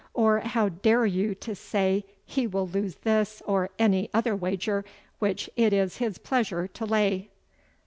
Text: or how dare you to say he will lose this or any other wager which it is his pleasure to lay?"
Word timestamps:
or 0.15 0.39
how 0.39 0.67
dare 0.67 1.05
you 1.05 1.35
to 1.35 1.53
say 1.53 2.03
he 2.25 2.47
will 2.47 2.65
lose 2.67 2.95
this 3.03 3.39
or 3.45 3.69
any 3.77 4.09
other 4.15 4.35
wager 4.35 4.83
which 5.19 5.47
it 5.55 5.73
is 5.73 5.97
his 5.97 6.17
pleasure 6.17 6.67
to 6.67 6.87
lay?" 6.87 7.29